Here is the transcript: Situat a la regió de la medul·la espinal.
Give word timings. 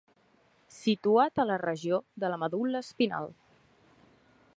Situat 0.77 1.41
a 1.43 1.45
la 1.49 1.59
regió 1.63 1.99
de 2.23 2.31
la 2.35 2.39
medul·la 2.45 2.81
espinal. 2.87 3.29